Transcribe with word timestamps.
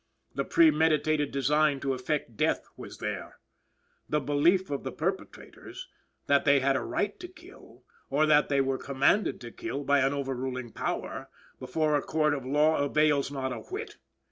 The 0.33 0.43
premeditated 0.43 1.29
design 1.31 1.79
to 1.81 1.93
effect 1.93 2.35
death 2.35 2.65
was 2.75 2.97
there. 2.97 3.37
The 4.09 4.19
belief 4.19 4.71
of 4.71 4.83
the 4.83 4.91
perpetrators, 4.91 5.89
that 6.25 6.43
they 6.43 6.59
had 6.59 6.75
a 6.75 6.79
right 6.81 7.19
to 7.19 7.27
kill, 7.27 7.83
or 8.09 8.25
that 8.25 8.49
they 8.49 8.61
were 8.61 8.79
commanded 8.79 9.39
to 9.41 9.51
kill 9.51 9.83
by 9.83 9.99
an 9.99 10.11
overruling 10.11 10.71
power, 10.71 11.29
before 11.59 11.95
a 11.95 12.01
court 12.01 12.33
of 12.33 12.43
law 12.47 12.77
avails 12.77 13.31
not 13.31 13.53
a 13.53 13.57
whit. 13.59 13.97